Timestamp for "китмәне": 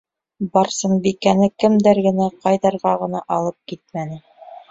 3.73-4.21